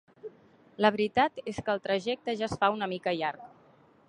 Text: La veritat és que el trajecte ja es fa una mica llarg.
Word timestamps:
La 0.85 0.91
veritat 0.95 1.37
és 1.53 1.61
que 1.67 1.75
el 1.75 1.85
trajecte 1.87 2.37
ja 2.43 2.51
es 2.51 2.59
fa 2.65 2.75
una 2.79 2.93
mica 2.97 3.19
llarg. 3.23 3.51